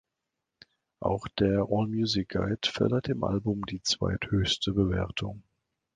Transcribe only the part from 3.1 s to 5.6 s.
Album die zweithöchste Bewertung.